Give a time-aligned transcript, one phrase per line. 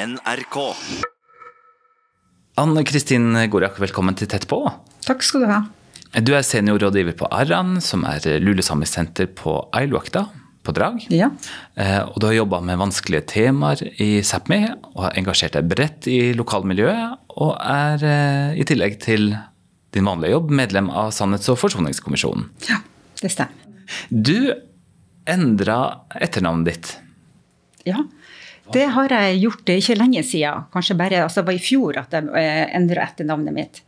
[0.00, 0.56] NRK.
[2.60, 4.62] Anne Kristin Gorak, velkommen til Tett på.
[5.04, 5.58] Takk skal du ha.
[6.24, 10.22] Du er seniorrådgiver på Arran, som er lulesamisk senter på Ailuakta
[10.64, 11.04] på Drag.
[11.12, 11.28] Ja.
[11.76, 14.62] Eh, Og du har jobba med vanskelige temaer i Sápmi,
[14.94, 19.34] og har engasjert deg bredt i lokalmiljøet, og er eh, i tillegg til
[19.92, 22.48] din vanlige jobb medlem av Sannhets- og forsoningskommisjonen.
[22.70, 22.80] ja,
[23.20, 23.68] det stemmer.
[24.10, 24.54] Du
[25.28, 25.80] endra
[26.16, 26.96] etternavnet ditt.
[27.84, 28.00] Ja.
[28.72, 30.66] Det har jeg gjort ikke lenge siden.
[30.74, 33.82] Kanskje bare altså det var i fjor at jeg eh, endra etternavnet mitt.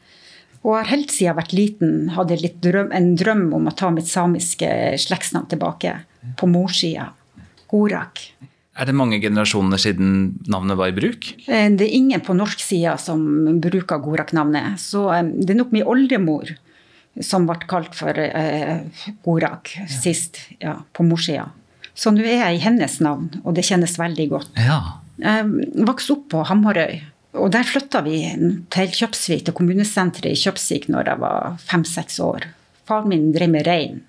[0.63, 3.91] Og har helt siden jeg vært liten hadde litt drøm, en drøm om å ta
[3.91, 4.69] mitt samiske
[5.03, 5.97] slektsnavn tilbake.
[6.39, 7.09] På morssida.
[7.73, 8.21] Gorak.
[8.73, 10.13] Er det mange generasjoner siden
[10.49, 11.33] navnet var i bruk?
[11.47, 13.21] Eh, Det er ingen på norsk side som
[13.61, 14.79] bruker Gorak-navnet.
[14.81, 16.55] Så eh, det er nok min oldemor
[17.21, 18.87] som ble kalt for eh,
[19.27, 21.51] Gorak sist, ja, på morssida.
[21.95, 24.53] Så nå er jeg i hennes navn, og det kjennes veldig godt.
[24.57, 24.81] Ja.
[25.23, 27.03] Jeg vokste opp på Hamarøy.
[27.41, 28.19] Og der flytta vi
[28.73, 32.49] til Kjøpsvik, til kommunesenteret i Kjøpsvik, når jeg var fem-seks år.
[32.89, 34.03] Faren min drev med rein.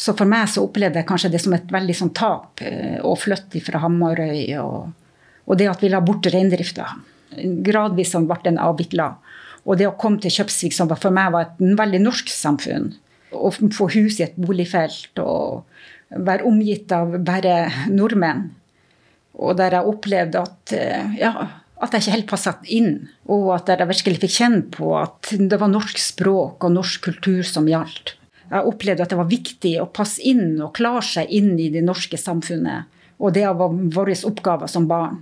[0.00, 3.12] Så for meg så opplevde jeg kanskje det som et veldig sånn tap eh, å
[3.18, 4.46] flytte fra Hamarøy.
[4.62, 6.86] Og, og det at vi la bort reindrifta.
[7.66, 9.12] Gradvis som ble den avvikla.
[9.68, 12.94] Og det å komme til Kjøpsvik, som for meg var et veldig norsk samfunn.
[13.36, 15.66] Å få hus i et boligfelt og
[16.10, 18.48] være omgitt av bare nordmenn.
[19.40, 21.32] Og der jeg opplevde at, eh, ja,
[21.80, 23.08] at jeg ikke helt passa inn.
[23.30, 27.42] Og at jeg virkelig fikk kjenne på at det var norsk språk og norsk kultur
[27.46, 28.16] som gjaldt.
[28.50, 31.84] Jeg opplevde at det var viktig å passe inn og klare seg inn i det
[31.86, 32.90] norske samfunnet.
[33.20, 35.20] Og det var vår oppgave som barn.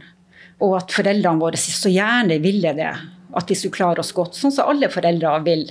[0.64, 2.94] Og at foreldrene våre så gjerne ville det.
[3.38, 5.68] At vi skulle klare oss godt, sånn som alle foreldre vil.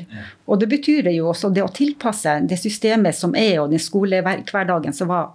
[0.48, 4.96] Og det betyr jo også det å tilpasse det systemet som er, og den skolehverdagen
[4.96, 5.34] som var.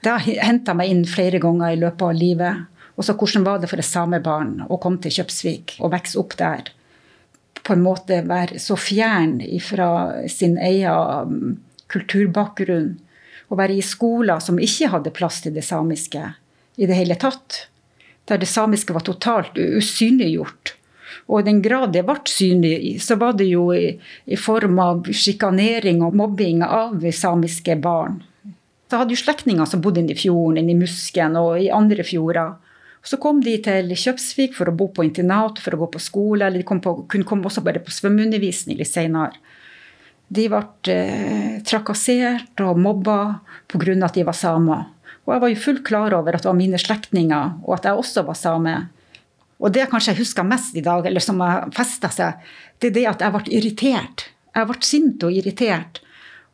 [0.00, 2.64] Det har henta meg inn flere ganger i løpet av livet.
[2.98, 6.38] Og så hvordan var det for et samebarn å komme til Kjøpsvik og vokse opp
[6.38, 6.70] der?
[7.66, 9.90] På en måte være så fjern fra
[10.30, 11.58] sin egen
[11.92, 12.96] kulturbakgrunn.
[13.48, 16.24] Og være i skoler som ikke hadde plass til det samiske
[16.76, 17.66] i det hele tatt.
[18.28, 20.77] Der det samiske var totalt usynliggjort.
[21.28, 23.92] Og i den grad det ble synlig, så var det jo i,
[24.24, 28.22] i form av sjikanering og mobbing av samiske barn.
[28.88, 32.06] Så hadde jo slektninger som bodde inne i fjorden, inne i Musken og i andre
[32.06, 32.56] fjorder.
[33.04, 36.48] Så kom de til Kjøpsvik for å bo på internat, for å gå på skole,
[36.48, 39.36] eller de på, kunne komme også bare på svømmeundervisning litt senere.
[40.28, 40.62] De ble
[40.92, 43.18] eh, trakassert og mobba
[43.68, 43.94] pga.
[44.04, 44.88] at de var samer.
[45.24, 48.00] Og jeg var jo fullt klar over at det var mine slektninger, og at jeg
[48.00, 48.76] også var same.
[49.58, 52.44] Og det jeg kanskje husker mest i dag, eller som har festa seg,
[52.78, 54.28] det er det at jeg ble irritert.
[54.54, 56.00] Jeg ble sint og irritert.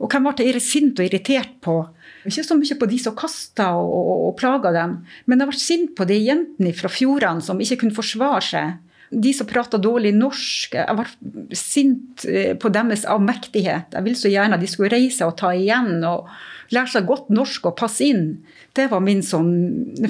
[0.03, 1.76] Og hvem ble jeg sint og irritert på?
[2.25, 4.97] Ikke så mye på de som kasta og, og, og plaga dem,
[5.28, 8.81] men jeg ble sint på de jentene fra fjordene som ikke kunne forsvare seg.
[9.14, 10.72] De som prata dårlig norsk.
[10.75, 12.25] Jeg ble sint
[12.59, 13.93] på deres avmektighet.
[13.94, 16.32] Jeg ville så gjerne at de skulle reise og ta igjen og
[16.72, 18.28] lære seg godt norsk og passe inn.
[18.76, 19.52] Det var min sånn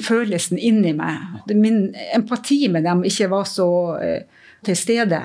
[0.04, 1.40] følelsen inni meg.
[1.50, 3.68] Min empati med dem ikke var så
[4.64, 5.22] til stede.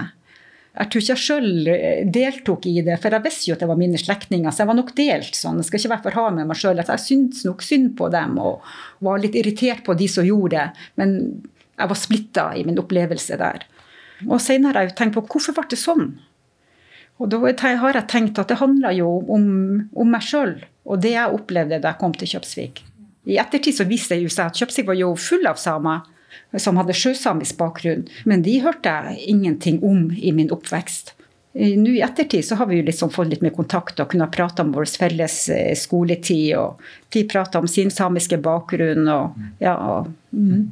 [0.79, 1.69] Jeg tror ikke jeg sjøl
[2.13, 4.53] deltok i det, for jeg visste jo at det var mine slektninger.
[4.53, 5.57] Så jeg var nok delt sånn.
[5.59, 6.79] Jeg skal ikke være for hard med meg sjøl.
[6.79, 8.66] Jeg syntes nok synd på dem og
[9.03, 10.88] var litt irritert på de som gjorde det.
[11.01, 11.17] Men
[11.79, 13.66] jeg var splitta i min opplevelse der.
[14.28, 16.13] Og senere har jeg tenkt på hvorfor ble det sånn?
[17.19, 19.47] Og da har jeg tenkt at det handla jo om,
[19.91, 20.56] om meg sjøl
[20.90, 22.81] og det jeg opplevde da jeg kom til Kjøpsvik.
[23.30, 26.08] I ettertid så viste det seg at Kjøpsvik var jo full av samer
[26.58, 31.13] som hadde sjøsamisk bakgrunn, men de hørte jeg ingenting om i min oppvekst.
[31.59, 34.63] Nå i ettertid så har vi jo liksom fått litt mer kontakt og kunnet prate
[34.63, 35.38] om vår felles
[35.81, 36.53] skoletid.
[36.58, 36.81] og
[37.13, 39.08] De prata om sin samiske bakgrunn.
[39.09, 40.69] og ja, og, mm.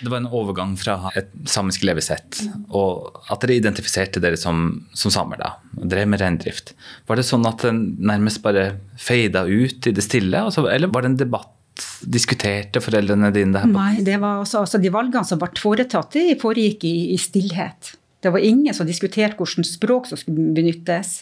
[0.00, 5.12] Det var en overgang fra et samisk levesett, og at dere identifiserte dere som, som
[5.14, 6.74] samer da, og drev med reindrift.
[7.08, 8.68] Var det sånn at den nærmest bare
[9.00, 11.52] feida ut i det stille, altså, eller var det en debatt?
[12.00, 13.68] Diskuterte foreldrene dine det?
[13.68, 17.96] Nei, det var også, altså de valgene som ble foretatt, de foregikk i, i stillhet.
[18.24, 21.20] Det var ingen som diskuterte hvilket språk som skulle benyttes.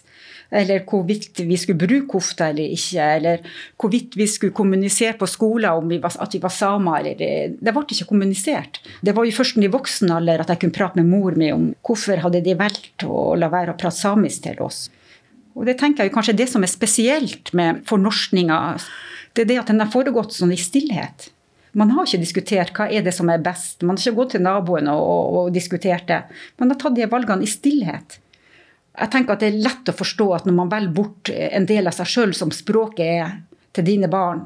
[0.54, 3.08] Eller hvorvidt vi skulle bruke kofte eller ikke.
[3.18, 3.44] Eller
[3.80, 7.10] hvorvidt vi skulle kommunisere på skolen om vi var, at vi var samer.
[7.12, 8.80] Eller, det ble ikke kommunisert.
[9.02, 11.72] Det var jo først i voksen alder at jeg kunne prate med mor mi om
[11.86, 14.86] hvorfor hadde de valgt å la være å prate samisk til oss.
[15.54, 18.58] Og det tenker jeg kanskje det som er spesielt med fornorskninga,
[19.34, 21.30] det er det at den har foregått sånn i stillhet.
[21.74, 23.82] Man har ikke diskutert hva er det som er best.
[23.82, 26.20] Man har ikke gått til naboen og, og, og diskutert det.
[26.62, 28.20] Man har tatt de valgene i stillhet.
[28.94, 31.90] Jeg tenker at Det er lett å forstå at når man velger bort en del
[31.90, 33.32] av seg sjøl som språket er
[33.74, 34.44] til dine barn,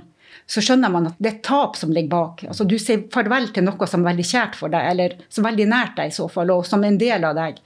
[0.49, 2.47] så skjønner man at det er tap som ligger bak.
[2.49, 5.50] Altså, du sier farvel til noe som er veldig kjært for deg, eller som er
[5.50, 7.59] veldig nært deg i så fall, og som er en del av deg.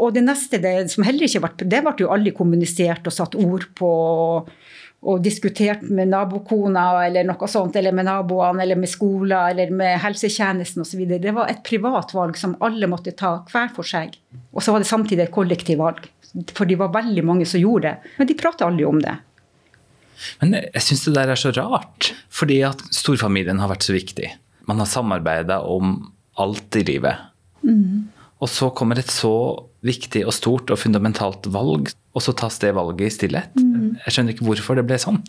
[0.00, 3.36] Og det neste, det, som heller ikke ble, det ble jo aldri kommunisert og satt
[3.36, 3.92] ord på
[5.02, 9.96] og diskutert med nabokona eller noe sånt, eller med naboene, eller med skolen, eller med
[9.98, 11.00] helsetjenesten osv.
[11.18, 14.14] Det var et privat valg som alle måtte ta hver for seg.
[14.54, 16.06] Og så var det samtidig et kollektivvalg.
[16.56, 18.14] For det var veldig mange som gjorde det.
[18.18, 19.16] Men de prater aldri om det.
[20.40, 24.30] Men jeg syns det der er så rart, fordi at storfamilien har vært så viktig.
[24.70, 25.96] Man har samarbeida om
[26.40, 27.18] alt i livet.
[27.66, 28.08] Mm.
[28.42, 29.34] Og så kommer et så
[29.86, 33.54] viktig og stort og fundamentalt valg, og så tas det valget i stillhet.
[33.58, 33.98] Mm.
[34.04, 35.20] Jeg skjønner ikke hvorfor det ble sånn.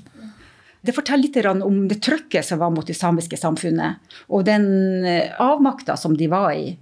[0.83, 5.31] Det forteller litt om det trøkket som var mot det samiske samfunnet, og den eh,
[5.39, 6.73] avmakta som de var i.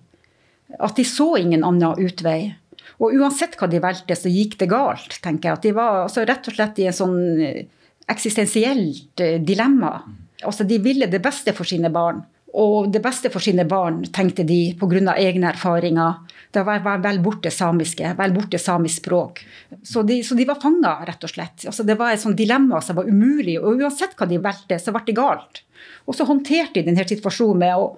[0.80, 2.56] At de så ingen annen utvei.
[3.00, 5.60] Og uansett hva de valgte, så gikk det galt, tenker jeg.
[5.60, 7.64] At de var altså, rett og slett i en sånn eh,
[8.12, 9.96] eksistensielt eh, dilemma.
[10.44, 12.24] Altså, de ville det beste for sine barn.
[12.52, 15.16] Og det beste for sine barn, tenkte de pga.
[15.16, 16.20] egne erfaringer.
[16.52, 19.40] Det var vel borte samiske, vel borte samisk språk.
[19.84, 21.64] Så de, så de var fanga, rett og slett.
[21.66, 23.58] Altså, det var et sånt dilemma som var umulig.
[23.62, 25.64] Og uansett hva de valgte, så ble det galt.
[26.06, 27.94] Og så håndterte de denne situasjonen med å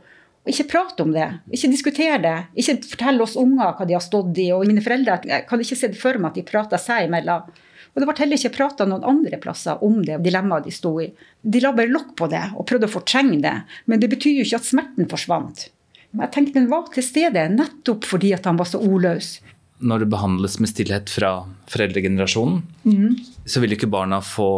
[0.51, 2.37] ikke prate om det, ikke diskutere det.
[2.59, 4.49] Ikke fortelle oss unger hva de har stått i.
[4.51, 7.47] Og mine foreldre jeg kan ikke se det for meg at de prata seg imellom.
[7.93, 11.07] Og det ble heller ikke prata noen andre plasser om det dilemmaet de sto i.
[11.41, 13.55] De la bare lokk på det og prøvde å fortrenge det.
[13.87, 15.67] Men det betyr jo ikke at smerten forsvant.
[16.13, 19.37] Jeg tenkte den var til stede nettopp fordi at han var så ordløs.
[19.83, 21.31] Når det behandles med stillhet fra
[21.71, 23.15] foreldregenerasjonen, mm.
[23.49, 24.49] så vil ikke barna få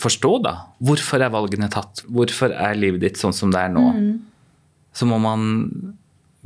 [0.00, 0.54] forstå da.
[0.84, 2.02] Hvorfor er valgene tatt?
[2.12, 3.84] Hvorfor er livet ditt sånn som det er nå?
[3.96, 4.16] Mm.
[4.96, 5.42] Så må man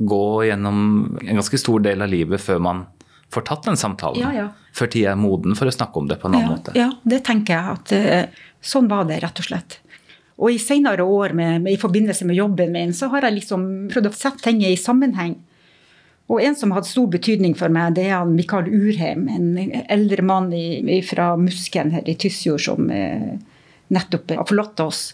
[0.01, 0.79] gå gjennom
[1.21, 2.85] en ganske stor del av livet før man
[3.31, 4.19] får tatt den samtalen.
[4.19, 4.47] Ja, ja.
[4.75, 6.73] Før tida er moden for å snakke om det på en annen ja, måte.
[6.75, 9.77] Ja, det tenker jeg at uh, sånn var det, rett og slett.
[10.41, 13.65] Og i senere år med, med, i forbindelse med jobben min, så har jeg liksom
[13.93, 15.37] prøvd å sette ting i sammenheng.
[16.31, 19.27] Og en som hatt stor betydning for meg, det er Mikael Urheim.
[19.29, 23.33] En eldre mann i, fra Musken her i Tysfjord som eh,
[23.91, 25.09] nettopp har forlatt oss.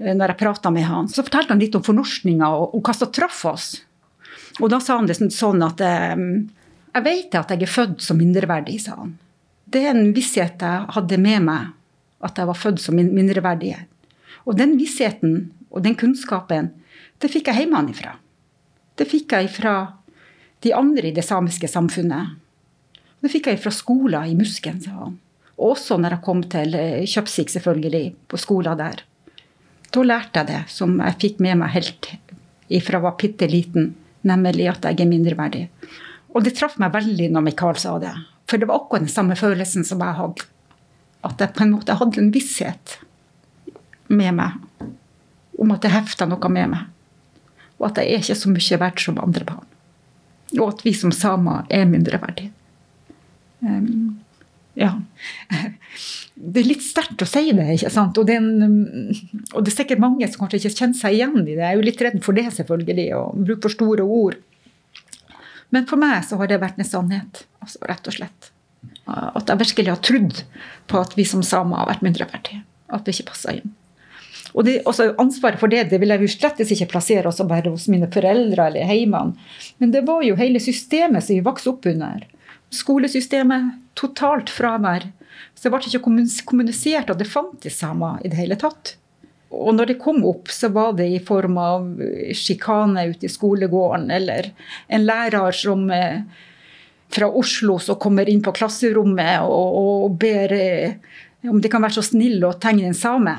[0.00, 2.94] Uh, når jeg prata med han, så fortalte han litt om fornorskninga og, og hva
[2.96, 3.68] som traff oss.
[4.62, 5.82] Og da sa han det sånn at
[6.14, 6.44] um,
[6.94, 9.16] jeg vet at jeg er født som mindreverdig, sa han.
[9.66, 11.72] Det er en visshet jeg hadde med meg,
[12.24, 13.74] at jeg var født som mindreverdig.
[14.46, 16.70] Og den vissheten og den kunnskapen,
[17.18, 18.14] det fikk jeg hjemmefra.
[18.94, 19.74] Det fikk jeg fra
[20.62, 22.36] de andre i det samiske samfunnet.
[23.24, 25.18] Det fikk jeg fra skoler i Musken, sa han.
[25.58, 29.02] Og også når jeg kom til Kjøpsik Kjøpsvik, selvfølgelig, på skolen der.
[29.94, 32.08] Da lærte jeg det som jeg fikk med meg helt
[32.72, 33.92] ifra jeg var bitte liten,
[34.26, 35.66] nemlig at jeg er mindreverdig.
[36.34, 38.14] Og det traff meg veldig når Mikael sa det.
[38.50, 40.48] For det var akkurat den samme følelsen som jeg hadde.
[41.24, 42.98] At jeg på en måte hadde en visshet
[44.08, 44.58] med meg
[45.60, 46.90] om at det hefta noe med meg.
[47.78, 49.70] Og at jeg er ikke så mye verdt som andre barn.
[50.58, 52.50] Og at vi som samer er mindreverdige.
[53.64, 54.18] Um,
[54.78, 54.92] ja.
[56.54, 58.18] Det er litt sterkt å si det, ikke sant?
[58.20, 58.74] Og det, en,
[59.50, 61.58] og det er sikkert mange som kanskje ikke kjenner seg igjen i det.
[61.58, 64.38] Jeg er jo litt redd for det, selvfølgelig, å bruke for store ord.
[65.74, 68.52] Men for meg så har det vært en sannhet, altså, rett og slett.
[69.10, 70.44] At jeg virkelig har trodd
[70.90, 72.62] på at vi som samer har vært mindreverdige.
[72.94, 73.74] At det ikke passa inn.
[74.54, 77.72] Og det, også Ansvaret for det det vil jeg jo slett ikke plassere også bare
[77.72, 79.34] hos mine foreldre eller heimene.
[79.82, 82.22] Men det var jo hele systemet som vi vokste opp under.
[82.74, 85.08] Skolesystemet, totalt fravær.
[85.54, 86.04] Så det ble ikke
[86.48, 88.96] kommunisert at det fantes samer i det hele tatt.
[89.54, 91.84] Og når det kom opp, så var det i form av
[92.34, 94.50] sjikane ute i skolegården, eller
[94.88, 96.24] en lærer som eh,
[97.14, 100.96] fra Oslo som kommer inn på klasserommet og, og ber eh,
[101.50, 103.34] om de kan være så snill å tegne en same.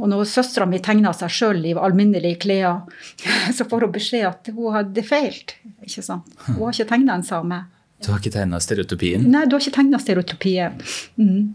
[0.00, 2.86] Og når søstera mi tegna seg sjøl i alminnelige klær,
[3.56, 5.56] så får hun beskjed at hun hadde feilt.
[5.84, 6.32] ikke sant?
[6.46, 7.64] Hun har ikke tegna en same.
[8.02, 9.24] Du har ikke tegna stereotypien?
[9.30, 10.80] Nei, du har ikke tegna stereotypien.
[11.20, 11.54] Mm.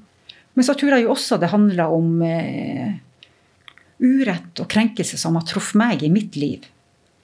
[0.58, 2.96] Men så tror jeg jo også det handler om eh,
[4.01, 6.66] urett og krenkelse som har truffet meg i mitt liv,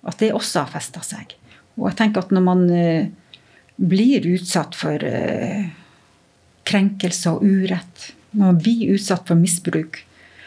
[0.05, 1.33] at det også har festa seg.
[1.79, 3.07] Og jeg tenker at når man eh,
[3.81, 5.71] blir utsatt for eh,
[6.69, 10.03] krenkelse og urett, når man blir utsatt for misbruk,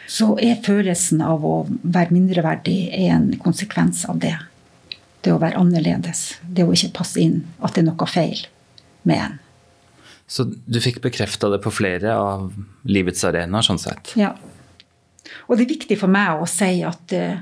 [0.07, 2.79] så er følelsen av å være mindreverdig
[3.09, 4.37] en konsekvens av det.
[5.25, 6.37] Det å være annerledes.
[6.43, 7.41] Det å ikke passe inn.
[7.59, 8.45] At det er noe feil
[9.07, 9.37] med en.
[10.27, 12.51] Så du fikk bekrefta det på flere av
[12.87, 14.11] livets arenaer, sånn sett?
[14.19, 14.33] Ja.
[15.47, 17.39] Og det er viktig for meg å si at uh,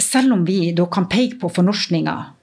[0.00, 2.34] selv om vi da kan peke på fornorskninger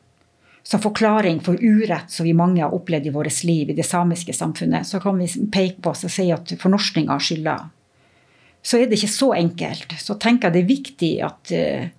[0.66, 4.34] som forklaring for urett som vi mange har opplevd i vårt liv i det samiske
[4.34, 7.70] samfunnet, så kan vi peke på oss og si at fornorskninga skylder.
[8.66, 9.94] så er det ikke så enkelt.
[10.02, 11.90] Så tenker jeg det er viktig at uh,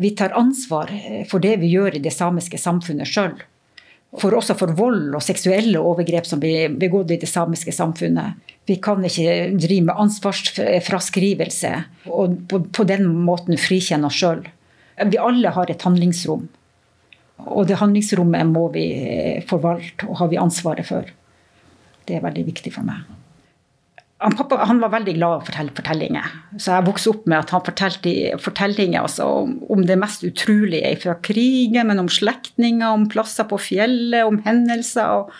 [0.00, 0.90] vi tar ansvar
[1.30, 3.34] for det vi gjør i det samiske samfunnet sjøl.
[4.18, 8.40] For også for vold og seksuelle overgrep som blir begått i det samiske samfunnet.
[8.66, 11.70] Vi kan ikke drive med ansvarsfraskrivelse
[12.10, 14.42] og på, på den måten frikjenne oss sjøl.
[15.00, 16.48] Vi alle har et handlingsrom.
[17.46, 18.84] Og det handlingsrommet må vi
[19.48, 21.06] forvalte og har vi ansvaret for.
[22.06, 23.06] Det er veldig viktig for meg.
[24.20, 26.34] Han, pappa han var veldig glad i å fortelle fortellinger.
[26.60, 28.12] Så jeg vokste opp med at han fortalte
[28.44, 29.28] fortellinger altså,
[29.72, 35.22] om det mest utrolige fra krigen, men om slektninger, om plasser på fjellet, om hendelser.
[35.22, 35.32] og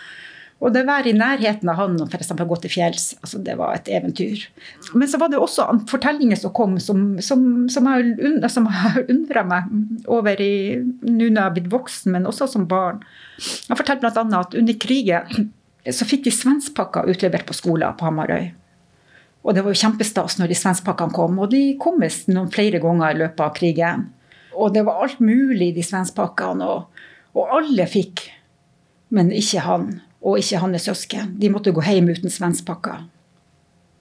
[0.60, 2.34] og det å være i nærheten av han og f.eks.
[2.36, 4.42] gå til fjells, altså det var et eventyr.
[4.92, 9.70] Men så var det også fortellinger som kom som, som, som har undra meg
[10.04, 13.00] over i nå når jeg har blitt voksen, men også som barn.
[13.70, 14.42] Han fortalte bl.a.
[14.42, 15.48] at under krigen
[15.88, 18.50] så fikk de svenskpakker utlevert på skolen på Hamarøy.
[19.40, 21.38] Og det var jo kjempestas når de svenskpakkene kom.
[21.40, 24.04] Og de kom visst noen flere ganger i løpet av krigen.
[24.52, 26.66] Og det var alt mulig de svenskpakkene.
[26.68, 27.06] Og,
[27.38, 28.26] og alle fikk,
[29.16, 29.88] men ikke han
[30.20, 31.32] og ikke hans søsken.
[31.40, 33.06] De måtte gå hjem uten svenskpakker.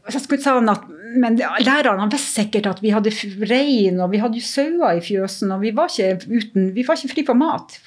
[0.09, 0.85] Så skulle si at,
[1.21, 3.13] men læreren han visste sikkert at vi hadde
[3.45, 5.53] rein og vi hadde sauer i fjøsen.
[5.53, 7.77] Og vi var ikke, uten, vi var ikke fri for mat.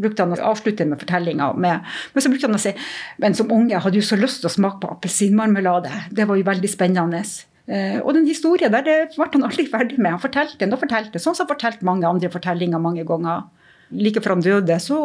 [0.00, 1.52] Brukte han å avslutte med fortellinga.
[1.58, 1.82] Men
[2.22, 2.74] så brukte han å si
[3.22, 5.92] men som unge hadde jo så lyst til å smake på appelsinmarmelade.
[6.14, 7.22] Det var jo veldig spennende.
[7.68, 10.14] Eh, og den historien der det ble han aldri ferdig med.
[10.16, 13.46] Han fortalte den og fortalte, sånn som han fortalte mange andre fortellinger mange ganger.
[13.88, 14.98] Like før han døde, så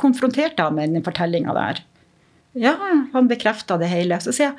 [0.00, 1.82] konfronterte han med den fortellinga der.
[2.54, 2.76] Ja,
[3.12, 4.20] han bekrefta det hele.
[4.22, 4.58] Så sier jeg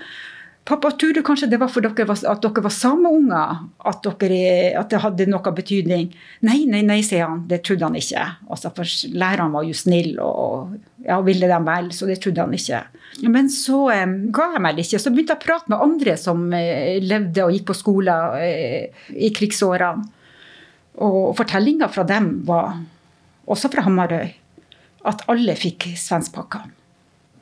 [0.66, 3.60] Pappa, tror du kanskje det var for dere var, at dere var sameunger?
[3.86, 6.08] At, at det hadde noe betydning?
[6.48, 7.44] Nei, nei, nei, sier han.
[7.46, 8.24] Det trodde han ikke.
[8.50, 10.74] Altså, for læreren var jo snill og
[11.06, 12.80] ja, ville dem vel, så det trodde han ikke.
[13.30, 15.02] Men så eh, ga jeg meg ikke.
[15.04, 19.06] Så begynte jeg å prate med andre som eh, levde og gikk på skole eh,
[19.14, 20.10] i krigsårene.
[21.06, 22.80] Og fortellinga fra dem var,
[23.46, 24.34] også fra Hamarøy,
[25.06, 26.66] at alle fikk svenskpakker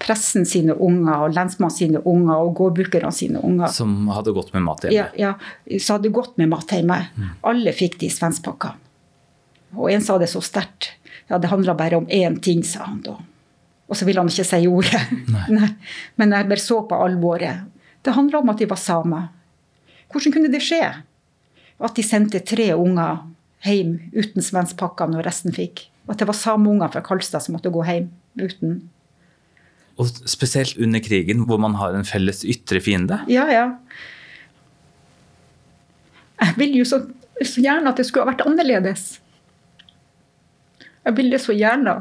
[0.03, 3.71] pressen sine unger og lensmannen sine unger og gårdbrukerne sine unger.
[3.73, 4.95] Som hadde gått med mat hjemme?
[5.17, 5.35] Ja,
[5.69, 6.99] ja som hadde gått med mat hjemme.
[7.15, 7.29] Mm.
[7.53, 8.79] Alle fikk de svenskpakkene.
[9.73, 10.91] Og en sa det så sterkt.
[11.31, 13.15] Ja, det handla bare om én ting, sa han da.
[13.89, 15.01] Og så ville han ikke si ordet.
[15.33, 15.45] Nei.
[15.55, 15.69] Nei.
[16.21, 17.65] Men jeg bare så på alvoret.
[18.03, 19.31] Det handla om at de var samer.
[20.13, 20.83] Hvordan kunne det skje?
[21.83, 23.23] At de sendte tre unger
[23.65, 25.87] hjem uten svenskpakker når resten fikk.
[26.11, 28.81] At det var sameunger fra Kalstad som måtte gå hjem uten.
[30.01, 33.19] Og spesielt under krigen, hvor man har en felles ytre fiende.
[33.29, 33.65] Ja, ja.
[36.41, 37.03] Jeg vil jo så,
[37.39, 39.19] så gjerne at det skulle ha vært annerledes.
[41.03, 41.99] Jeg ville så gjerne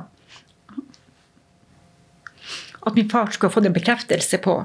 [2.82, 4.56] at min far skulle ha fått en bekreftelse på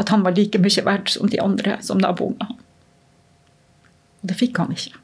[0.00, 2.46] at han var like mye verdt som de andre, som naboene.
[4.20, 4.96] Og det fikk han ikke.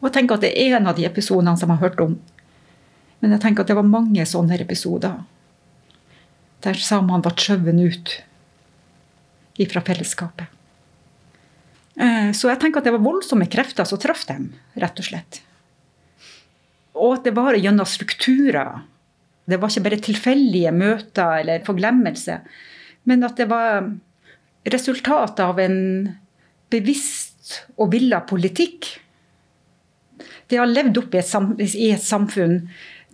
[0.00, 2.16] Og jeg tenker at det er en av de episodene som jeg har hørt om.
[3.20, 5.20] Men jeg tenker at det var mange sånne episoder
[6.64, 8.16] der samene ble skjøvet
[9.60, 10.48] ut fra fellesskapet.
[12.00, 14.50] Eh, så jeg tenker at det var voldsomme krefter som traff dem,
[14.80, 15.42] rett og slett.
[16.96, 18.84] Og at det var gjennom strukturer.
[19.44, 22.38] Det var ikke bare tilfeldige møter eller forglemmelse.
[23.08, 23.90] Men at det var
[24.68, 25.78] resultatet av en
[26.70, 28.88] bevisst og villa politikk.
[30.50, 32.56] Det har levd opp i et, samfunn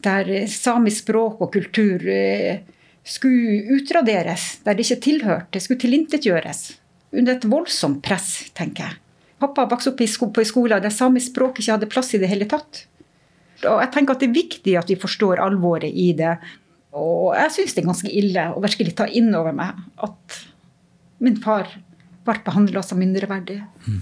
[0.04, 2.62] der samisk språk og kultur eh,
[3.06, 5.52] skulle utraderes der det ikke tilhørte.
[5.54, 6.62] Det skulle tilintetgjøres.
[7.16, 8.98] Under et voldsomt press, tenker jeg.
[9.40, 12.48] Pappa vokste opp på en skole der samisk språk ikke hadde plass i det hele
[12.48, 12.86] tatt.
[13.64, 16.36] Og jeg tenker at Det er viktig at vi forstår alvoret i det.
[16.96, 20.38] Og jeg syns det er ganske ille å virkelig ta inn over meg at
[21.20, 21.68] min far
[22.26, 23.60] ble behandla som mindreverdig.
[23.86, 24.00] Mm.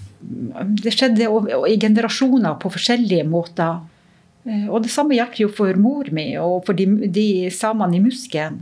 [0.80, 1.28] Det skjedde
[1.68, 3.82] i generasjoner på forskjellige måter.
[4.44, 8.60] Og det samme gjaldt jo for mor mi og for de, de samene i Musken.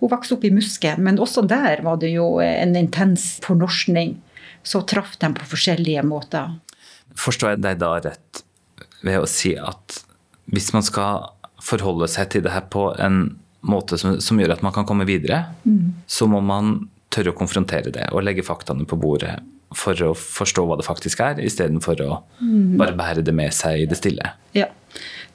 [0.00, 4.16] Hun vokste opp i Musken, men også der var det jo en intens fornorskning.
[4.66, 6.56] Så traff de på forskjellige måter.
[7.16, 8.42] Forstår jeg deg da rett
[9.06, 10.00] ved å si at
[10.52, 11.30] hvis man skal
[11.62, 13.36] forholde seg til det her på en
[13.66, 16.06] måte som, som gjør at man kan komme videre, mm.
[16.06, 19.38] så må man tørre å konfrontere det og legge faktaene på bordet
[19.76, 22.76] for å forstå hva det faktisk er, istedenfor å mm.
[22.78, 24.34] bare bære det med seg i det stille.
[24.56, 24.68] Ja,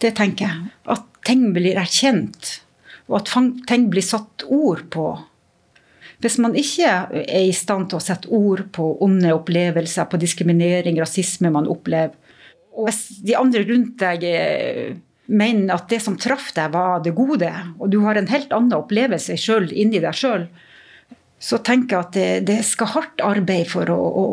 [0.01, 0.71] det tenker jeg.
[0.91, 2.61] At ting blir erkjent
[3.09, 3.31] og at
[3.69, 5.05] ting blir satt ord på.
[6.21, 10.99] Hvis man ikke er i stand til å sette ord på onde opplevelser, på diskriminering,
[11.01, 12.17] rasisme man opplever,
[12.71, 14.91] og hvis de andre rundt deg eh,
[15.31, 18.77] mener at det som traff deg, var det gode, og du har en helt annen
[18.77, 20.45] opplevelse sjøl inni deg sjøl,
[21.41, 24.25] så tenker jeg at det, det skal hardt arbeid for å, å,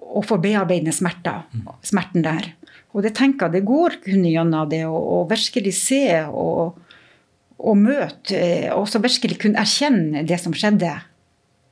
[0.00, 1.44] å få bearbeide smerter,
[1.84, 2.54] smerten der.
[2.92, 6.80] Og det tenker jeg det går kun gjennom det å virkelig se og,
[7.62, 8.42] og møte,
[8.74, 10.92] og så virkelig kunne erkjenne det som skjedde.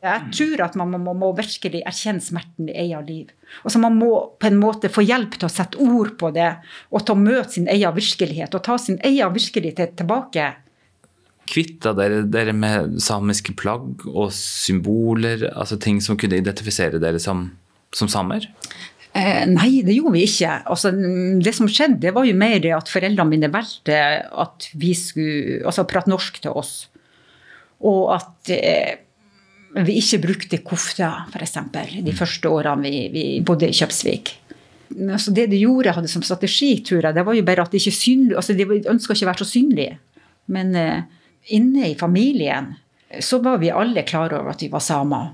[0.00, 3.32] Jeg tror at man må, må virkelig erkjenne smerten i eget liv.
[3.66, 6.54] Og så Man må på en måte få hjelp til å sette ord på det,
[6.88, 8.54] og til å møte sin egen virkelighet.
[8.56, 10.46] Og ta sin egen virkelighet tilbake.
[11.50, 17.50] Kvitta dere, dere med samiske plagg og symboler, altså ting som kunne identifisere dere som,
[17.92, 18.48] som samer?
[19.10, 20.52] Eh, nei, det gjorde vi ikke.
[20.70, 20.92] Altså,
[21.42, 23.98] det som skjedde, det var jo mer det at foreldrene mine valgte
[24.30, 26.74] at vi skulle altså, prate norsk til oss.
[27.86, 29.00] Og at eh,
[29.80, 31.58] vi ikke brukte kofte, f.eks.
[32.06, 34.36] de første årene vi, vi bodde i Kjøpsvik.
[35.10, 37.78] Altså det de gjorde, hadde som strategi, tror jeg, det var jo bare at de
[37.78, 39.98] ikke synlig, altså de ønska ikke å være så synlige.
[40.50, 41.02] Men eh,
[41.54, 42.74] inne i familien
[43.22, 45.32] så var vi alle klar over at vi var samer.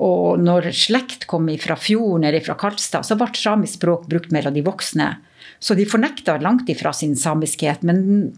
[0.00, 4.54] Og når slekt kom fra fjorden eller fra Karlstad, så ble samisk språk brukt mellom
[4.54, 5.14] de voksne.
[5.60, 7.82] Så de fornekta langt ifra sin samiskhet.
[7.82, 8.30] Men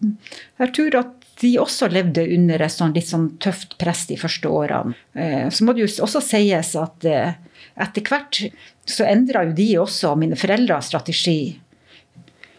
[0.59, 4.51] jeg tror at de også levde under et sånn litt sånn tøft press de første
[4.51, 4.95] årene.
[5.15, 7.35] Eh, så må det jo også sies at eh,
[7.83, 8.43] etter hvert
[8.87, 11.55] så endra jo de også, mine foreldres strategi.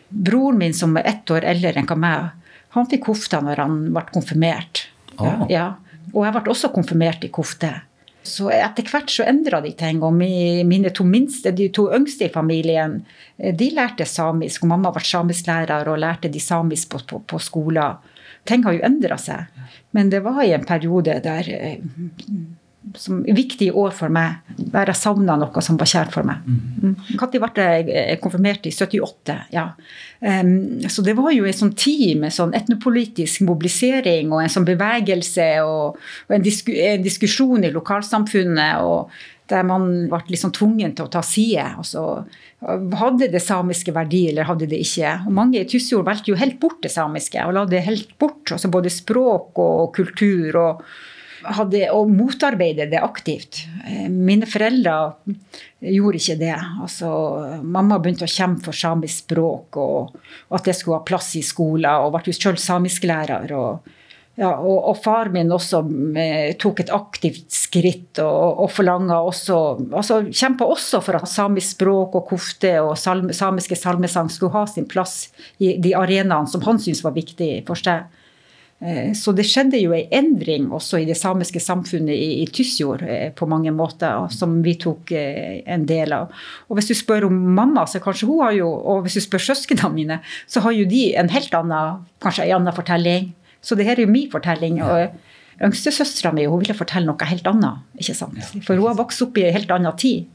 [0.09, 2.31] Broren min som er ett år eldre enn meg,
[2.73, 4.87] han fikk kofta når han ble konfirmert.
[5.17, 5.45] Oh.
[5.51, 5.73] Ja.
[6.13, 7.71] Og jeg ble også konfirmert i kofte.
[8.23, 9.99] Så etter hvert så endra de ting.
[10.03, 13.01] Og mine to minste, de to yngste i familien,
[13.37, 14.63] eh, de lærte samisk.
[14.63, 17.99] Og mamma ble samisklærer og lærte de samisk på, på, på skolen
[18.47, 19.63] ting har jo endra seg.
[19.95, 21.79] Men det var i en periode der eh,
[22.95, 26.43] som viktige år for meg, der jeg savna noe som var kjært for meg.
[26.45, 27.43] Når mm.
[27.43, 28.67] ble jeg konfirmert?
[28.67, 29.37] I 78.
[29.55, 29.69] ja.
[30.23, 34.67] Um, så det var jo en sånn tid med sånn etnopolitisk mobilisering og en sånn
[34.67, 35.99] bevegelse og,
[36.29, 38.83] og en, disku, en, diskusjon i lokalsamfunnet.
[38.83, 39.11] og
[39.51, 41.65] der man ble liksom tvungen til å ta side.
[41.81, 42.23] Altså,
[42.99, 45.17] hadde det samiske verdi, eller hadde det ikke?
[45.27, 48.53] Og mange i Tysfjord valgte jo helt bort det samiske, og la det helt bort.
[48.55, 50.55] Altså både språk og kultur.
[50.55, 50.85] og
[51.43, 53.63] hadde, og motarbeide det aktivt.
[53.87, 54.95] Eh, mine foreldre
[55.83, 56.55] gjorde ikke det.
[56.83, 57.09] Altså,
[57.63, 60.15] mamma begynte å kjempe for samisk språk, og,
[60.49, 63.53] og at det skulle ha plass i skolen, og ble jo selv samisklærer.
[63.57, 63.99] og
[64.33, 65.83] ja, og, og far min også
[66.61, 69.57] tok et aktivt skritt og, og forlanga også
[69.93, 74.65] altså Kjempa også for at samisk språk og kofte og salme, samiske salmesang skulle ha
[74.65, 75.27] sin plass
[75.61, 78.09] i de arenaene som han syntes var viktig for seg.
[78.83, 83.05] Eh, så det skjedde jo en endring også i det samiske samfunnet i, i Tysfjord
[83.07, 86.33] eh, på mange måter, som vi tok eh, en del av.
[86.67, 89.45] Og hvis du spør om mamma, så kanskje hun har jo, og hvis du spør
[89.45, 90.19] søsknene mine,
[90.51, 93.31] så har jo de en helt annen, kanskje en annen fortelling.
[93.63, 94.81] Så det her er jo min fortelling.
[94.83, 97.83] og Yngstesøstera mi ville fortelle noe helt annet.
[98.01, 98.39] ikke sant?
[98.65, 100.27] For hun har vokst opp i en helt annen tid.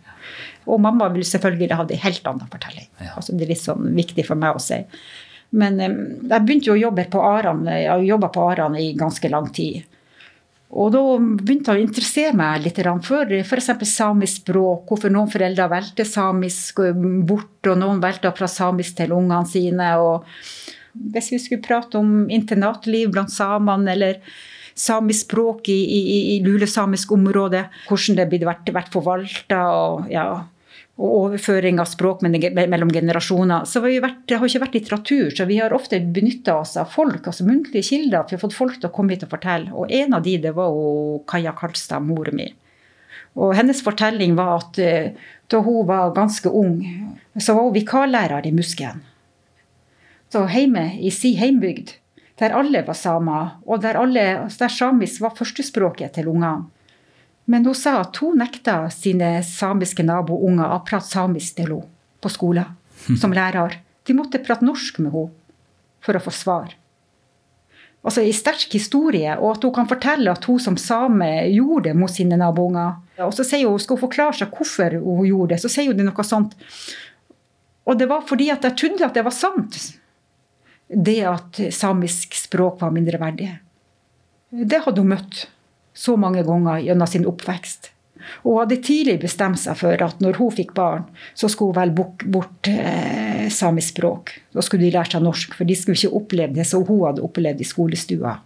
[0.69, 2.89] Og mamma vil selvfølgelig ha en helt annen fortelling.
[3.13, 4.81] Altså, det er litt sånn viktig for meg å si.
[5.51, 9.49] Men jeg begynte jo å jobbe på Aran, jeg jobba på Aran i ganske lang
[9.55, 9.87] tid.
[10.69, 13.71] Og da begynte jeg å interessere meg litt for f.eks.
[13.89, 14.85] samisk språk.
[14.91, 16.83] Hvorfor noen foreldre valgte samisk
[17.25, 19.95] bort, og noen valgte fra samisk til ungene sine.
[19.97, 20.27] og
[20.93, 24.21] hvis vi skulle prate om internatliv blant samene, eller
[24.79, 29.63] samisk språk i, i, i lulesamisk område, hvordan det blir vært, vært forvalta,
[30.13, 30.29] ja,
[30.99, 35.29] og, overføring av språk mellom generasjoner, så har vært, det har ikke vært litteratur.
[35.31, 38.27] Så vi har ofte benytta oss av folk, altså muntlige kilder.
[38.27, 39.71] Vi har fått folk til å komme hit og fortelle.
[39.71, 42.49] Og en av de, det var jo Kaja Karlstad, mora mi.
[43.39, 45.13] Og hennes fortelling var at eh,
[45.47, 46.81] da hun var ganske ung,
[47.39, 49.05] så var hun vikarlærer i Musken.
[50.33, 51.95] Så hjemme i si heimbygd,
[52.43, 56.67] der alle var samer, og der, alle, der samisk var førstespråket til ungene.
[57.49, 61.89] Men hun sa at hun nekta sine samiske nabounger å prate samisk til henne
[62.21, 62.77] på skolen
[63.23, 63.79] som lærer.
[64.05, 65.33] De måtte prate norsk med henne
[66.05, 66.75] for å få svar.
[68.07, 71.97] Altså En sterk historie, og at hun kan fortelle at hun som same gjorde det
[71.99, 72.95] mot sine nabounger.
[73.25, 75.99] Og så sier hun, skal hun forklare seg hvorfor hun gjorde det, så sier hun
[75.99, 76.55] det noe sånt.
[77.89, 79.81] Og det var fordi at jeg trodde at det var sant
[80.89, 83.51] det at samisk språk var mindreverdig.
[84.49, 85.43] Det hadde hun møtt
[85.99, 87.91] så mange ganger gjennom sin oppvekst.
[88.43, 91.07] Hun hadde tidlig bestemt seg for at når hun fikk barn,
[91.39, 94.35] så skulle hun velge bort, eh, samisk språk.
[94.55, 97.25] Da skulle de lære seg norsk, for de skulle ikke oppleve det som hun hadde
[97.25, 98.39] opplevd i skolestua.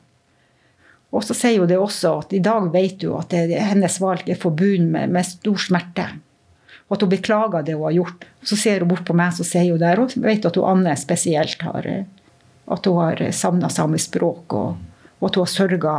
[1.12, 4.28] Og så sier hun det også at i dag vet hun at det, hennes valg
[4.30, 6.06] er forbundet med, med, stor smerte.
[6.88, 8.24] Og at hun beklager det hun har gjort.
[8.44, 10.96] Så ser hun bort på meg, så sier hun der, og vet at hun Anne
[11.00, 12.04] spesielt har eh,
[12.72, 14.76] at har savna samisk språk, og,
[15.18, 15.96] og, at hun har sørga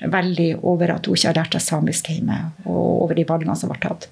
[0.00, 3.72] veldig over at hun ikke har lært seg samisk hjemme, og over de valgene som
[3.72, 4.08] ble tatt.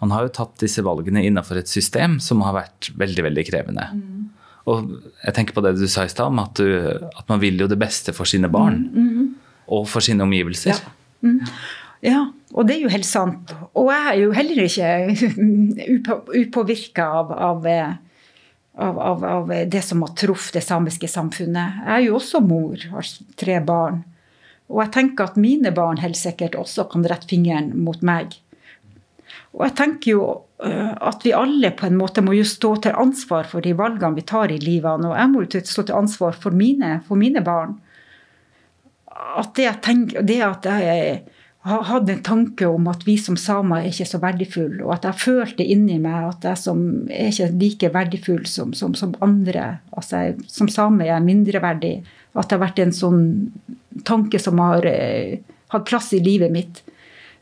[0.00, 3.86] Man har jo tatt disse valgene innenfor et system som har vært veldig veldig krevende.
[3.96, 4.28] Mm.
[4.66, 4.90] Og
[5.22, 6.66] jeg tenker på det du sa i stad, om at, du,
[7.06, 8.82] at, man vil jo det beste for sine barn.
[8.90, 9.04] Mm.
[9.06, 9.60] Mm.
[9.76, 10.74] Og for sine omgivelser.
[10.74, 10.94] Ja.
[11.26, 11.38] Mm.
[12.04, 12.24] ja.
[12.52, 13.54] og det er jo helt sant.
[13.78, 14.90] Og jeg er jo heller ikke
[16.42, 17.70] upåvirka av, av,
[18.76, 21.80] av, av, det som har truffet det samiske samfunnet.
[21.86, 24.02] Jeg er jo også mor, har tre barn.
[24.72, 28.34] Og jeg tenker at mine barn helt sikkert også kan rette fingeren mot meg.
[29.56, 30.24] Og jeg tenker jo
[30.64, 34.18] øh, at vi alle på en måte må jo stå til ansvar for de valgene
[34.18, 35.06] vi tar i livet.
[35.06, 37.78] Og jeg må jo stå til ansvar for mine, for mine barn.
[39.16, 41.22] At det, jeg tenker, det at jeg
[41.66, 45.22] hatt en tanke om at vi som samer er ikke så verdifulle, og at jeg
[45.22, 50.22] følte inni meg at jeg som er ikke like verdifull som, som, som andre, altså
[50.26, 51.94] jeg, som same er jeg mindreverdig,
[52.36, 53.22] at det har vært en sånn
[54.06, 55.40] tanke som har eh,
[55.72, 56.84] hatt plass i livet mitt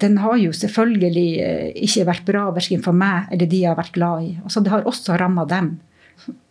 [0.02, 3.78] den har jo selvfølgelig eh, ikke vært bra verken for meg eller de jeg har
[3.78, 4.30] vært glad i.
[4.42, 5.76] Altså, det har også ramma dem.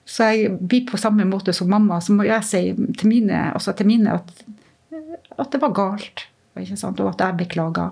[0.06, 2.64] Så jeg blir på samme måte som mamma, så må jeg si
[3.00, 4.32] til mine, altså til mine at,
[5.38, 6.26] at, det var galt.
[6.54, 7.92] Og at jeg beklager.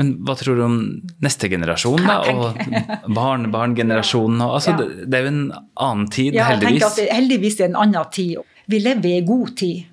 [0.00, 0.76] Men hva tror du om
[1.20, 2.20] neste generasjon, da?
[2.32, 4.40] Og barnebarngenerasjonen?
[4.46, 4.80] Altså, ja.
[4.80, 6.86] det, det, er jo en annen tid, ja, heldigvis.
[6.86, 8.40] At det, heldigvis er en annen tid.
[8.70, 9.90] Vi lever i en god tid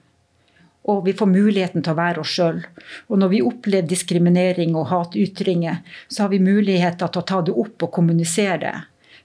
[0.87, 2.61] og vi får muligheten til å være oss sjøl.
[3.11, 7.55] Og når vi opplever diskriminering og hatytringer, så har vi muligheter til å ta det
[7.63, 8.75] opp og kommunisere det.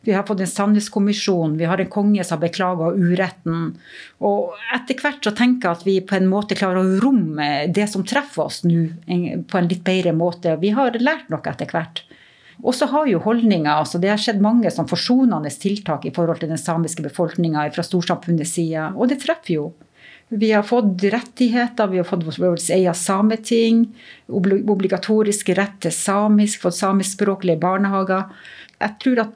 [0.03, 3.69] Vi har fått en sannhetskommisjon, vi har en konge som har beklaga uretten.
[4.27, 7.87] Og etter hvert så tenker jeg at vi på en måte klarer å romme det
[7.91, 8.88] som treffer oss nå,
[9.47, 10.57] på en litt bedre måte.
[10.59, 12.03] Vi har lært noe etter hvert.
[12.62, 16.43] Og så har jo holdninger, altså Det har skjedd mange sånn forsonende tiltak i forhold
[16.43, 19.71] til den samiske befolkninga fra storsamfunnets side, og det treffer jo.
[20.33, 23.85] Vi har fått rettigheter, vi har fått vårt eget sameting,
[24.33, 28.31] obligatorisk rett til samisk, fått samiskspråklige barnehager.
[28.81, 29.35] Jeg tror at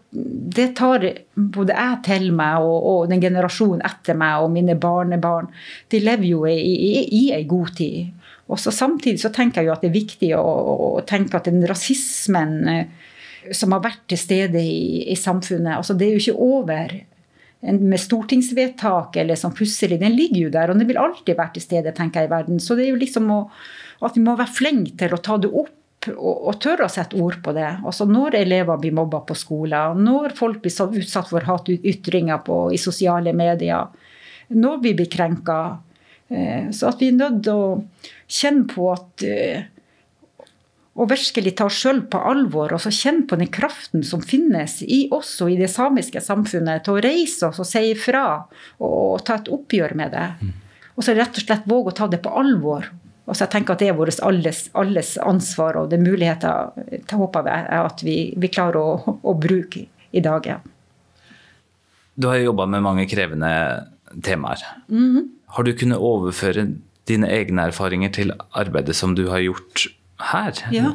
[0.57, 1.05] det tar
[1.37, 5.51] både jeg til meg og, og, den generasjonen etter meg og mine barnebarn.
[5.93, 8.15] De lever jo i, i, i ei god tid.
[8.49, 10.47] Og så Samtidig så tenker jeg jo at det er viktig å,
[10.97, 13.13] å tenke at den rasismen eh,
[13.53, 16.97] som har vært til stede i, i samfunnet, altså det er jo ikke over
[17.67, 21.65] med stortingsvedtak eller sånn plutselig, den ligger jo der, og den vil alltid være til
[21.65, 22.61] stede, tenker jeg, i verden.
[22.63, 23.41] Så det er jo liksom å,
[24.07, 25.73] at vi må være flinke til å ta det opp
[26.13, 27.69] og, og tørre å sette ord på det.
[27.83, 33.35] Altså Når elever blir mobba på skolen, når folk blir utsatt for hatytringer i sosiale
[33.37, 33.89] medier,
[34.55, 35.61] når vi blir krenka.
[36.29, 39.67] Eh, så at vi er nødt til å kjenne på at eh,
[40.97, 44.79] og virkelig ta oss sjøl på alvor og så kjenne på den kraften som finnes
[44.83, 48.55] i oss og i det samiske samfunnet, til å reise oss og si ifra og,
[48.81, 50.29] og ta et oppgjør med det.
[50.41, 50.55] Mm.
[50.97, 52.89] Og så rett og slett våge å ta det på alvor.
[53.27, 57.03] Og så jeg tenker at Det er vårt alles, alles ansvar, og det er muligheter
[57.11, 59.85] til håper jeg at vi, vi klarer å, å, bruke
[60.17, 60.47] i dag.
[60.47, 60.61] Ja.
[62.17, 63.51] Du har jobba med mange krevende
[64.23, 64.63] temaer.
[64.89, 65.29] Mm -hmm.
[65.47, 66.73] Har du kunnet overføre
[67.05, 70.53] dine egne erfaringer til arbeidet som du har gjort her?
[70.73, 70.93] Ja.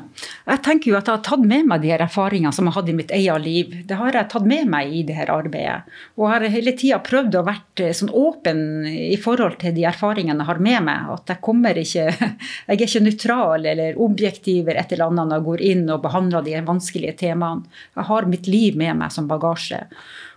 [0.47, 2.91] Jeg tenker jo at jeg har tatt med meg de her erfaringene som jeg hadde
[2.93, 3.75] i mitt eget liv.
[3.87, 5.91] Det har jeg tatt med meg i det her arbeidet.
[6.17, 10.41] Og jeg har hele tida prøvd å være sånn åpen i forhold til de erfaringene
[10.41, 11.11] jeg har med meg.
[11.17, 12.07] At jeg kommer ikke
[12.71, 16.03] Jeg er ikke nøytral eller objektiv eller et eller annet når jeg går inn og
[16.03, 17.69] behandler de vanskelige temaene.
[17.97, 19.85] Jeg har mitt liv med meg som bagasje.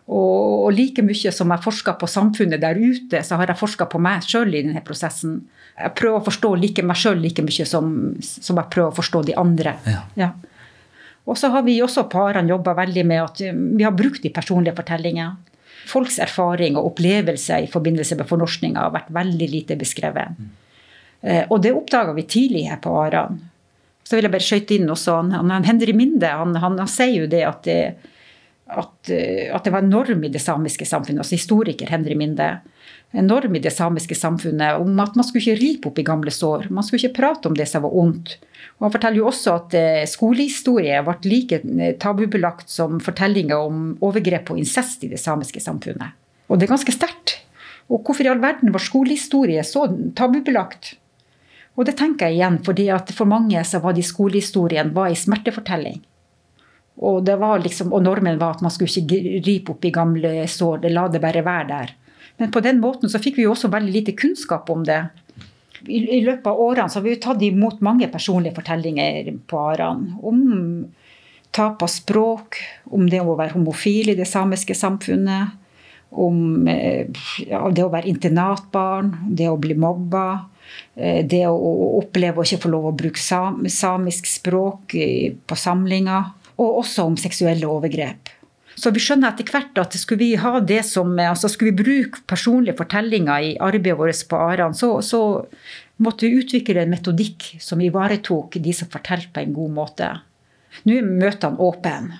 [0.04, 3.86] Og, og like mye som jeg forsker på samfunnet der ute, så har jeg forska
[3.88, 5.38] på meg sjøl i denne prosessen.
[5.78, 9.22] Jeg prøver å forstå like meg sjøl like mye som, som, jeg prøver å forstå
[9.30, 9.78] de andre.
[9.88, 10.02] Ja.
[10.20, 10.30] Ja.
[11.24, 14.76] Og så har vi også parene jobba veldig med at vi har brukt de personlige
[14.76, 15.38] fortellingene.
[15.88, 20.36] Folks erfaring og opplevelse i forbindelse med fornorskninga har vært veldig lite beskrevet.
[20.36, 20.52] Mm.
[21.52, 23.40] Og det oppdaga vi tidlig her på Aran.
[24.04, 27.24] Så vil jeg bare skøyte inn også, han, han Henry Minde han, han, han sier
[27.24, 27.78] jo det at det,
[28.66, 32.48] at, eh, at, det var en norm i det samiske samfunnet, altså historiker Henry Minde,
[33.12, 36.33] en norm i det samiske samfunnet om at man skulle ikke ripe opp i gamle
[36.35, 36.66] sår.
[36.74, 38.38] Man skulle ikke prate om det som var ondt.
[38.79, 43.87] Og Han forteller jo også at eh, skolehistorie ble like eh, tabubelagt som fortellinger om
[44.03, 46.16] overgrep og incest i det samiske samfunnet.
[46.48, 47.38] Og det er ganske sterkt.
[47.92, 50.94] Og hvorfor i all verden var skolehistorie så tabubelagt?
[51.77, 55.22] Og det tenker jeg igjen fordi at for mange så var det skolehistorien var en
[55.22, 56.00] smertefortelling.
[57.02, 57.26] Og,
[57.64, 61.22] liksom, og, normen var at man skulle ikke gripe opp i gamle sår, la det
[61.22, 61.94] bare være der.
[62.38, 65.02] Men på den måten så fikk vi jo også veldig lite kunnskap om det.
[65.85, 69.59] I, i løpet av årene så har vi jo tatt imot mange personlige fortellinger på
[69.74, 70.07] Aran.
[70.22, 70.40] Om
[71.54, 72.59] tap av språk,
[72.90, 75.61] om det å være homofil i det samiske samfunnet.
[76.14, 80.46] om ja, det å være internatbarn, det å bli mobba.
[80.94, 84.94] Det å oppleve å ikke få lov å bruke samisk språk
[85.46, 86.30] på samlinger.
[86.60, 88.30] Og også om seksuelle overgrep.
[88.74, 92.24] Så vi skjønner etter hvert at skulle vi ha det som, altså skulle vi bruke
[92.30, 95.22] personlige fortellinger i arbeidet vårt på Aran, så, så,
[96.02, 100.08] måtte vi utvikle en metodikk som ivaretok de som fortalte på en god måte.
[100.82, 102.18] Nå er møtene åpne.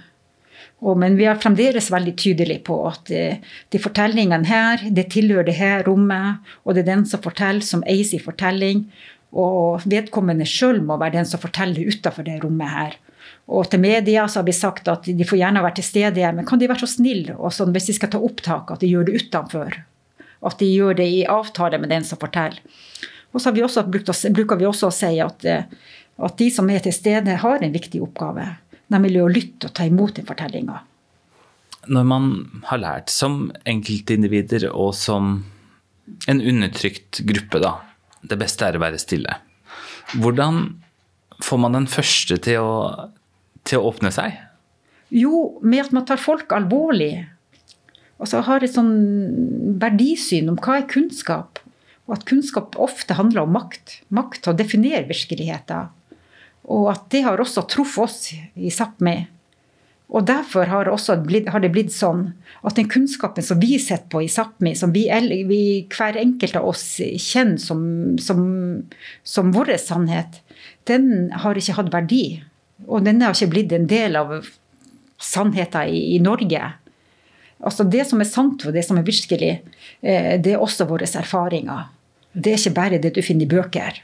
[0.97, 5.55] men vi er fremdeles veldig tydelige på at eh, de fortellingene her, det tilhører det
[5.55, 8.87] her rommet, og det er den som forteller, som eier sin fortelling.
[9.33, 12.97] Og vedkommende sjøl må være den som forteller utafor det rommet her.
[13.53, 16.47] Og til media så har vi sagt at de får gjerne være til stede, men
[16.49, 19.19] kan de være så snille sånn, hvis de skal ta opptak, at de gjør det
[19.21, 19.77] utenfor?
[20.45, 22.63] At de gjør det i avtale med den som forteller.
[23.35, 25.65] Og så vi brukt, bruker vi også å si at, eh,
[26.17, 28.47] at, de som er til stede, har en viktig oppgave.
[28.95, 30.79] Nemlig å lytte og ta imot den fortellinga.
[31.91, 32.29] Når man
[32.71, 35.43] har lært som enkeltindivider og som
[36.31, 37.75] en undertrykt gruppe, da,
[38.23, 39.41] det beste er å være stille.
[40.15, 40.63] Hvordan
[41.43, 42.73] får man den første til å
[43.69, 44.37] til å åpne seg?
[45.15, 47.27] Jo, med at man tar folk alvorlig.
[48.23, 48.95] Og så har et sånn
[49.81, 51.61] verdisyn om hva er kunnskap.
[52.05, 54.01] Og at kunnskap ofte handler om makt.
[54.15, 55.93] Makt til å definere virkeligheten.
[56.65, 59.19] Og at det har også truffet oss i Sápmi.
[60.15, 60.89] Og derfor har,
[61.25, 62.27] blitt, har, det blitt sånn
[62.63, 65.07] at den kunnskapen som vi sitter på i Sápmi, som vi,
[65.49, 67.81] vi, hver enkelt av oss kjenner som,
[68.21, 68.43] som,
[69.27, 70.43] som vår sannhet,
[70.87, 72.25] den har ikke hatt verdi.
[72.87, 74.33] Og denne har ikke blitt en del av
[75.23, 76.73] sannheten i, i Norge.
[77.65, 79.53] Altså Det som er sant og det som er virkelig,
[80.03, 81.89] eh, det er også våre erfaringer.
[82.35, 84.03] Det er ikke bare det du finner i bøker.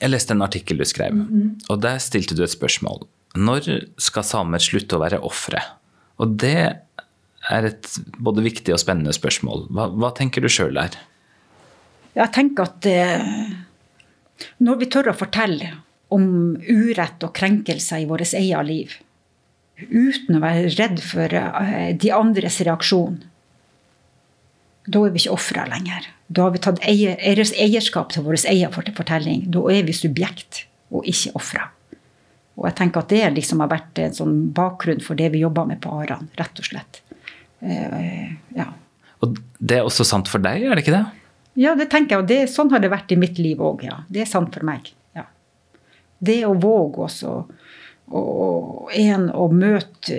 [0.00, 1.64] Jeg leste en artikkel du skrev, mm -hmm.
[1.68, 3.06] og der stilte du et spørsmål.
[3.36, 5.60] Når skal samer slutte å være ofre?
[6.18, 6.78] Og det
[7.50, 9.66] er et både viktig og spennende spørsmål.
[9.70, 10.96] Hva, hva tenker du sjøl der?
[12.14, 13.22] Jeg tenker at eh,
[14.58, 15.72] når vi tør å fortelle
[16.14, 16.26] om
[16.62, 18.96] urett og krenkelser i vårt eget liv.
[19.90, 23.18] Uten å være redd for eh, de andres reaksjon.
[24.84, 26.06] Da er vi ikke ofre lenger.
[26.28, 29.46] Da har vi tatt eierskap til vår egen fortelling.
[29.52, 31.66] Da er vi subjekt og ikke ofre.
[32.54, 35.66] Og jeg tenker at det liksom har vært en sånn bakgrunn for det vi jobber
[35.66, 37.00] med på Aran, rett og slett.
[37.64, 38.68] Uh, ja.
[39.24, 41.06] Og det er også sant for deg, er det ikke det?
[41.58, 42.22] Ja, det tenker jeg.
[42.22, 44.02] Og det, sånn har det vært i mitt liv òg, ja.
[44.12, 44.92] Det er sant for meg.
[46.18, 47.34] Det å våge også
[48.12, 50.18] og en å møte,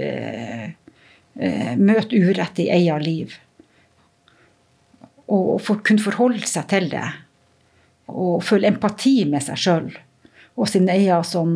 [1.35, 3.35] eh, møte urett i eget liv.
[5.27, 7.05] Og for, kunne forholde seg til det.
[8.07, 9.93] Og føle empati med seg sjøl
[10.55, 11.55] og sin egen sånn,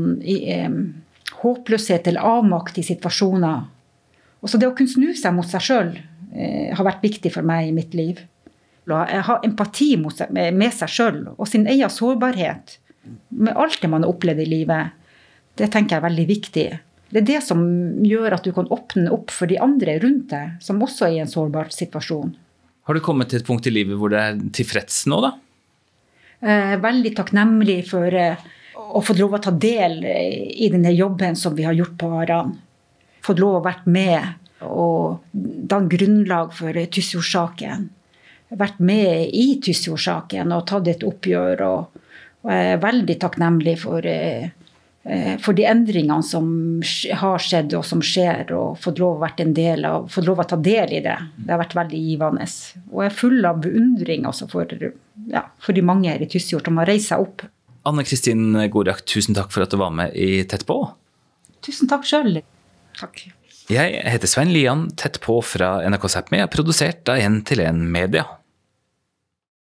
[1.39, 3.61] håpløshet eller avmakt i situasjoner.
[4.41, 5.93] Og det å kunne snu seg mot seg sjøl
[6.33, 8.19] eh, har vært viktig for meg i mitt liv.
[8.89, 12.79] Å ha empati med seg sjøl og sin egen sårbarhet
[13.29, 14.95] med alt det man har opplevd i livet,
[15.59, 16.67] det tenker jeg er veldig viktig.
[17.09, 17.61] Det er det som
[18.05, 21.21] gjør at du kan åpne opp for de andre rundt deg, som også er i
[21.23, 22.35] en sårbar situasjon.
[22.85, 25.33] Har du kommet til et punkt i livet hvor du er tilfreds nå, da?
[26.39, 28.39] Eh, veldig takknemlig for eh,
[28.79, 32.53] å få lov å ta del i denne jobben som vi har gjort på Aran.
[33.25, 37.89] Fått lov å være med og danne grunnlag for Tysfjordsaken.
[38.59, 41.65] Vært med i Tysfjordsaken og tatt et oppgjør.
[41.67, 41.98] og
[42.45, 44.49] og jeg er veldig takknemlig for, eh,
[45.03, 46.81] eh, for de endringene som
[47.21, 51.01] har skjedd og som skjer, og fått lov av, fått lov å ta del i
[51.03, 51.17] det.
[51.35, 52.47] Det har vært veldig givende.
[52.91, 54.65] Og jeg er full av beundring for,
[55.27, 57.43] ja, for, de mange her i Tysfjord som har reist seg opp.
[57.85, 60.79] Anne Kristin Gorak, tusen takk for at du var med i Tett på.
[61.61, 62.41] Tusen takk sjøl.
[62.99, 63.27] Takk.
[63.69, 67.83] Jeg heter Svein Lian, Tett på fra NRK Sápmi, er produsert av 1 til 1
[67.91, 68.25] Media.